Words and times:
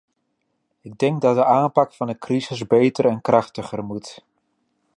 Ik 0.81 0.97
denk 0.97 1.21
dat 1.21 1.35
de 1.35 1.45
aanpak 1.45 1.93
van 1.93 2.07
de 2.07 2.17
crisis 2.17 2.67
beter 2.67 3.05
en 3.05 3.21
krachtiger 3.21 3.83
moet. 3.83 4.25